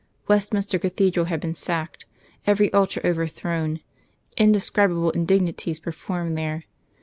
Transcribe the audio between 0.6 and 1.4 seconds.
Cathedral had